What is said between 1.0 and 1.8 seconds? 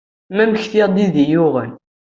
i d iyi-yuɣen.